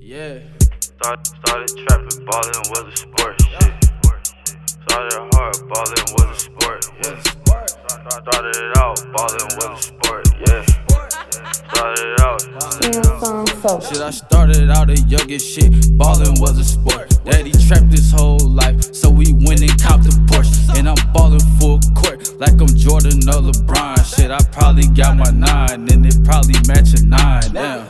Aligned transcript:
Yeah. 0.00 0.40
Start, 0.80 1.24
started 1.24 1.70
trapping, 1.86 2.26
ballin' 2.26 2.66
was 2.66 2.82
a 2.82 2.96
sport. 2.96 3.40
Shit. 3.40 3.72
Started 4.88 5.14
hard, 5.34 5.54
ballin' 5.68 6.06
was 6.16 6.28
a 6.34 6.38
sport. 6.40 6.82
Yeah. 7.04 7.16
Started 8.08 8.56
it 8.56 8.76
out, 8.78 8.98
ballin' 9.14 9.50
was 9.54 9.70
a 9.78 9.82
sport. 9.82 10.24
Yeah. 10.48 10.62
Started 11.52 12.06
it 12.08 12.20
out. 12.20 12.42
Shit, 13.84 14.00
I 14.00 14.10
started 14.10 14.70
out 14.70 14.90
a 14.90 14.98
young 15.02 15.30
as 15.30 15.44
shit. 15.46 15.96
Ballin' 15.96 16.40
was 16.40 16.58
a 16.58 16.64
sport. 16.64 17.20
Daddy 17.24 17.52
trapped 17.52 17.92
his 17.92 18.10
whole 18.10 18.40
life, 18.40 18.82
so 18.92 19.10
we 19.10 19.32
went 19.32 19.60
and 19.60 19.80
copped 19.80 20.06
a 20.06 20.10
Porsche. 20.26 20.76
And 20.76 20.88
I'm 20.88 21.12
ballin' 21.12 21.38
full 21.60 21.78
court, 21.94 22.34
like 22.40 22.60
I'm 22.60 22.66
Jordan 22.66 23.28
or 23.28 23.42
LeBron. 23.52 23.97
Shit, 24.28 24.42
I 24.42 24.44
probably 24.52 24.86
got 24.88 25.16
my 25.16 25.30
nine, 25.30 25.88
and 25.90 26.04
it 26.04 26.22
probably 26.22 26.52
match 26.68 26.92
a 27.00 27.02
nine. 27.02 27.50
Damn. 27.50 27.88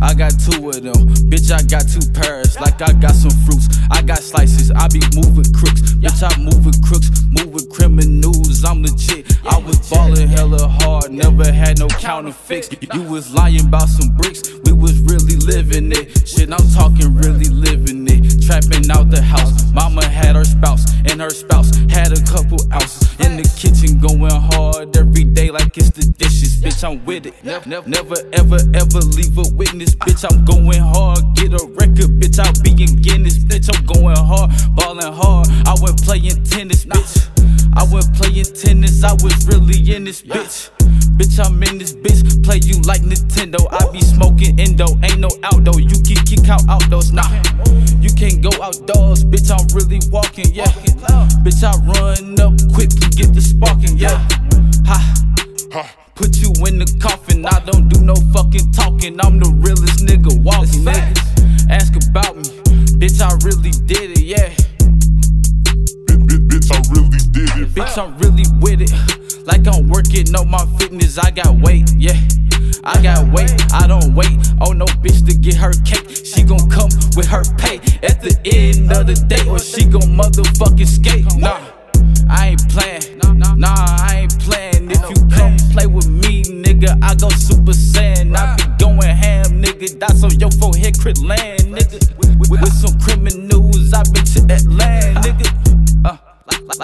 I 0.00 0.14
got 0.14 0.30
two 0.38 0.70
of 0.70 0.82
them. 0.84 1.10
Bitch, 1.26 1.50
I 1.50 1.62
got 1.66 1.82
two 1.88 2.06
pairs, 2.14 2.60
like 2.60 2.80
I 2.80 2.92
got 2.92 3.10
some 3.10 3.34
fruits. 3.42 3.66
I 3.90 4.00
got 4.02 4.18
slices, 4.18 4.70
I 4.70 4.86
be 4.86 5.00
moving 5.16 5.52
crooks. 5.52 5.82
Bitch, 5.98 6.22
I 6.22 6.30
moving 6.38 6.80
crooks, 6.86 7.10
moving 7.26 7.68
criminals. 7.72 8.64
I'm 8.64 8.82
legit. 8.82 9.26
I 9.44 9.58
was 9.58 9.90
ballin' 9.90 10.28
hella 10.28 10.68
hard, 10.68 11.10
never 11.10 11.50
had 11.50 11.80
no 11.80 11.88
counterfeits. 11.88 12.70
You 12.94 13.02
was 13.02 13.34
lying 13.34 13.66
about 13.66 13.88
some 13.88 14.16
bricks, 14.16 14.48
we 14.64 14.72
was 14.72 14.96
really 15.00 15.36
living 15.42 15.90
it. 15.90 16.28
Shit, 16.28 16.52
I'm 16.52 16.70
talking 16.70 17.16
really 17.16 17.50
living 17.50 18.06
it. 18.06 18.46
Trapping 18.46 18.88
out 18.92 19.10
the 19.10 19.22
house. 19.22 19.72
Mama 19.72 20.04
had 20.04 20.36
her 20.36 20.44
spouse, 20.44 20.84
and 21.10 21.20
her 21.20 21.30
spouse 21.30 21.74
had 21.90 22.12
a 22.12 22.22
couple 22.30 22.49
dishes. 26.20 26.60
Bitch, 26.60 26.84
I'm 26.84 27.02
with 27.06 27.26
it. 27.26 27.34
Never, 27.42 27.68
never, 27.88 28.16
ever, 28.34 28.60
ever 28.74 29.00
leave 29.16 29.36
a 29.38 29.48
witness. 29.56 29.94
Bitch, 29.96 30.22
I'm 30.28 30.44
going 30.44 30.80
hard. 30.80 31.20
Get 31.34 31.52
a 31.56 31.64
record, 31.80 32.20
bitch. 32.20 32.38
I'll 32.38 32.52
be 32.62 32.76
in 32.76 33.00
Guinness. 33.00 33.38
Bitch, 33.38 33.72
I'm 33.72 33.84
going 33.86 34.16
hard, 34.16 34.52
balling 34.76 35.12
hard. 35.12 35.48
I 35.66 35.74
went 35.80 36.04
playing 36.04 36.44
tennis, 36.44 36.84
bitch. 36.84 37.26
I 37.74 37.84
went 37.90 38.12
playing 38.14 38.44
tennis. 38.52 39.02
I 39.02 39.12
was 39.24 39.34
really 39.48 39.80
in 39.94 40.04
this 40.04 40.20
bitch. 40.22 40.70
Bitch, 41.16 41.40
I'm 41.40 41.62
in 41.62 41.78
this 41.78 41.94
bitch. 41.94 42.44
Play 42.44 42.60
you 42.62 42.80
like 42.82 43.00
Nintendo. 43.00 43.66
I 43.72 43.90
be 43.90 44.00
smoking 44.02 44.58
Indo. 44.58 44.86
Ain't 45.02 45.18
no 45.18 45.30
outdoor. 45.42 45.80
You 45.80 45.96
can 46.04 46.20
kick 46.28 46.48
out 46.48 46.68
outdoors. 46.68 47.12
Nah, 47.12 47.28
you 48.00 48.10
can't 48.12 48.42
go 48.42 48.50
outdoors. 48.60 49.24
Bitch, 49.24 49.48
I'm 49.48 49.64
really 49.72 50.00
walking. 50.10 50.52
Yeah. 50.52 50.68
Bitch, 51.40 51.64
I 51.64 51.72
run 51.88 52.38
up 52.40 52.52
quick 52.74 52.90
to 52.90 53.08
get 53.16 53.32
the 53.32 53.40
sparking. 53.40 53.96
Yeah. 53.96 54.18
Ha. 54.84 54.98
Ha. 55.72 56.09
Put 56.20 56.36
you 56.36 56.52
in 56.68 56.76
the 56.76 56.84
coffin. 57.00 57.46
I 57.46 57.64
don't 57.64 57.88
do 57.88 58.04
no 58.04 58.14
fucking 58.36 58.72
talking. 58.72 59.16
I'm 59.24 59.40
the 59.40 59.48
realest 59.56 60.04
nigga 60.04 60.36
walking. 60.44 60.84
Niggas 60.84 61.70
ask 61.70 61.96
about 61.96 62.36
me. 62.36 62.44
Bitch, 63.00 63.24
I 63.24 63.32
really 63.40 63.72
did 63.88 64.20
it. 64.20 64.28
Yeah. 64.28 64.52
Bitch, 66.44 66.68
I 66.68 66.78
really 66.92 67.24
did 67.32 67.48
it. 67.56 67.72
Bitch, 67.72 67.96
I'm 67.96 68.12
really 68.18 68.44
with 68.60 68.82
it. 68.84 68.92
Like 69.46 69.66
I'm 69.66 69.88
working 69.88 70.28
on 70.36 70.50
my 70.50 70.66
fitness. 70.76 71.16
I 71.16 71.30
got 71.30 71.56
weight, 71.56 71.90
yeah. 71.96 72.20
I 72.84 73.00
got 73.00 73.26
weight, 73.32 73.56
I 73.72 73.86
don't 73.86 74.14
wait 74.14 74.36
on 74.60 74.76
no 74.76 74.84
bitch 75.00 75.24
to 75.26 75.32
get 75.32 75.54
her 75.56 75.72
cake. 75.88 76.04
She 76.24 76.42
gon' 76.42 76.68
come 76.68 76.90
with 77.16 77.28
her 77.28 77.44
pay 77.56 77.80
at 78.04 78.20
the 78.20 78.36
end 78.44 78.92
of 78.92 79.06
the 79.06 79.16
day, 79.24 79.48
or 79.48 79.58
she 79.58 79.84
gon' 79.84 80.16
motherfucking 80.16 80.86
skate. 80.86 81.24
Nah, 81.36 81.60
nigga, 86.90 87.04
I 87.04 87.14
go 87.14 87.28
super 87.30 87.72
saiyan. 87.72 88.36
I 88.36 88.56
be 88.56 88.84
going 88.84 89.16
ham, 89.16 89.62
nigga. 89.62 89.98
That's 89.98 90.22
on 90.22 90.38
your 90.38 90.50
forehead, 90.52 90.98
crit 90.98 91.18
land, 91.22 91.60
nigga. 91.60 92.16
With, 92.16 92.50
with 92.50 92.72
some 92.72 92.98
criminals, 93.00 93.92
I 93.92 94.02
been 94.04 94.24
to 94.24 94.54
Atlanta, 94.54 95.20
nigga. 95.20 96.04
Uh, 96.04 96.16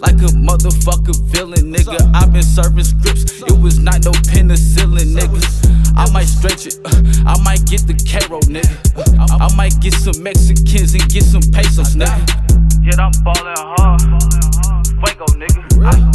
like 0.00 0.14
a 0.14 0.32
motherfucker 0.34 1.16
villain, 1.30 1.72
nigga. 1.72 1.98
i 2.14 2.26
been 2.26 2.42
serving 2.42 2.84
scripts, 2.84 3.42
it 3.42 3.58
was 3.60 3.78
not 3.78 4.04
no 4.04 4.12
penicillin, 4.12 5.14
nigga. 5.14 5.40
I 5.96 6.10
might 6.10 6.26
stretch 6.26 6.66
it, 6.66 6.78
uh, 6.84 7.28
I 7.28 7.40
might 7.42 7.64
get 7.66 7.86
the 7.86 7.94
Caro, 7.94 8.40
nigga. 8.40 9.40
I 9.40 9.54
might 9.56 9.78
get 9.80 9.94
some 9.94 10.22
Mexicans 10.22 10.94
and 10.94 11.08
get 11.08 11.24
some 11.24 11.42
pesos, 11.52 11.94
nigga. 11.94 12.42
Yeah, 12.82 12.98
I'm 12.98 13.12
ballin' 13.22 13.54
hard. 13.78 14.02
Fuego, 15.02 15.26
nigga. 15.38 15.62
I, 15.84 16.11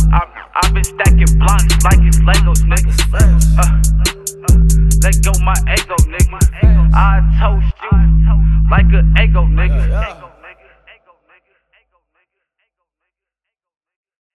Legos, 2.27 2.61
nigga. 2.65 2.91
Uh, 3.13 3.23
uh, 3.57 3.79
let 5.01 5.15
go 5.23 5.31
my 5.39 5.53
ego, 5.71 5.95
nigga. 6.11 6.39
I 6.93 7.21
toast 7.39 7.73
you 7.89 8.69
like 8.69 8.91
an 8.91 9.15
ego, 9.17 9.43
nigga. 9.43 10.26